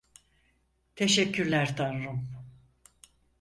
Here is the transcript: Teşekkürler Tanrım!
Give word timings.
Teşekkürler 0.95 1.75
Tanrım! 1.77 2.29